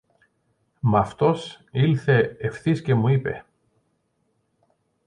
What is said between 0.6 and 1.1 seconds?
Μ'